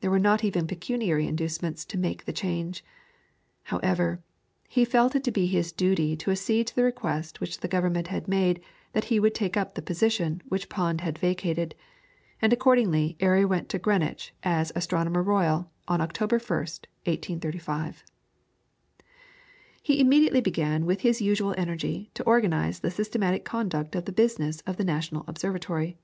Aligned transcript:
There 0.00 0.10
were 0.10 0.18
not 0.18 0.42
even 0.42 0.66
pecuniary 0.66 1.26
inducements 1.26 1.84
to 1.84 1.98
make 1.98 2.24
the 2.24 2.32
change; 2.32 2.82
however, 3.64 4.22
he 4.66 4.86
felt 4.86 5.14
it 5.14 5.22
to 5.24 5.30
be 5.30 5.46
his 5.48 5.70
duty 5.70 6.16
to 6.16 6.30
accede 6.30 6.68
to 6.68 6.74
the 6.74 6.82
request 6.82 7.42
which 7.42 7.60
the 7.60 7.68
Government 7.68 8.06
had 8.06 8.26
made 8.26 8.62
that 8.94 9.04
he 9.12 9.20
would 9.20 9.34
take 9.34 9.58
up 9.58 9.74
the 9.74 9.82
position 9.82 10.40
which 10.48 10.70
Pond 10.70 11.02
had 11.02 11.18
vacated, 11.18 11.74
and 12.40 12.54
accordingly 12.54 13.18
Airy 13.20 13.44
went 13.44 13.68
to 13.68 13.78
Greenwich 13.78 14.32
as 14.42 14.72
Astronomer 14.74 15.22
Royal 15.22 15.70
on 15.86 16.00
October 16.00 16.38
1st, 16.38 16.86
1835. 17.04 18.02
He 19.82 20.00
immediately 20.00 20.40
began 20.40 20.86
with 20.86 21.02
his 21.02 21.20
usual 21.20 21.54
energy 21.58 22.10
to 22.14 22.24
organise 22.24 22.78
the 22.78 22.90
systematic 22.90 23.44
conduct 23.44 23.94
of 23.94 24.06
the 24.06 24.12
business 24.16 24.62
of 24.62 24.78
the 24.78 24.84
National 24.84 25.22
Observatory. 25.28 25.98